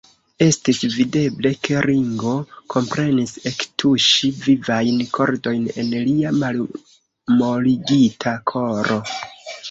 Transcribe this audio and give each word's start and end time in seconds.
Estis 0.43 0.77
videble, 0.91 1.49
ke 1.65 1.75
Ringo 1.85 2.31
komprenis 2.75 3.33
ektuŝi 3.49 4.29
vivajn 4.45 5.03
kordojn 5.17 5.67
en 5.83 5.91
lia 6.07 6.31
malmoligita 6.39 8.35
koro. 8.53 8.99